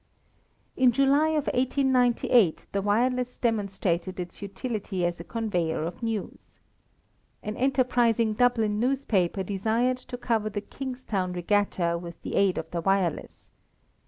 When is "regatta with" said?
11.33-12.19